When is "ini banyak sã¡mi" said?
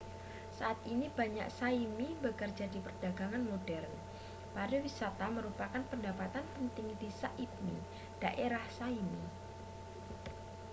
0.93-2.07